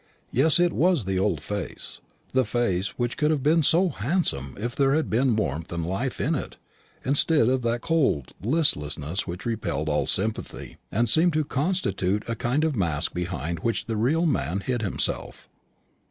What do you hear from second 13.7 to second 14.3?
the real